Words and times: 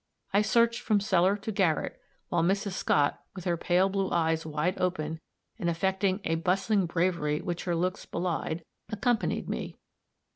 I 0.33 0.41
searched 0.41 0.81
from 0.81 0.99
cellar 0.99 1.37
to 1.37 1.51
garret, 1.51 2.01
while 2.29 2.41
Mrs. 2.41 2.71
Scott, 2.71 3.21
with 3.35 3.43
her 3.45 3.55
pale 3.55 3.87
blue 3.87 4.09
eyes 4.09 4.47
wide 4.47 4.75
open, 4.81 5.19
and 5.59 5.69
affecting 5.69 6.21
a 6.23 6.33
bustling 6.33 6.87
bravery 6.87 7.39
which 7.39 7.65
her 7.65 7.75
looks 7.75 8.07
belied, 8.07 8.63
accompanied 8.89 9.47
me. 9.47 9.77